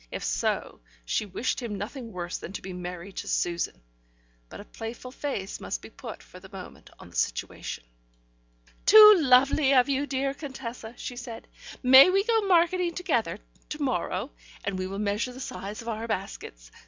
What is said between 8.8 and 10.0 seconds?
"Too lovely of